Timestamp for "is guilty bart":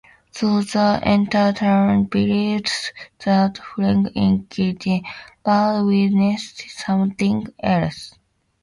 4.15-5.85